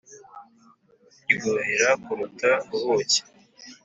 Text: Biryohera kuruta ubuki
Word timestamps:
Biryohera 1.25 1.89
kuruta 2.03 2.49
ubuki 2.75 3.19